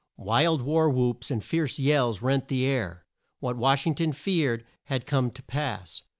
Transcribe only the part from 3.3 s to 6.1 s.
What Wash ing ton feared, had come to pass.